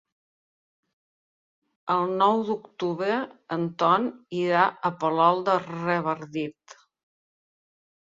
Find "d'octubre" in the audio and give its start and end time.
2.47-3.19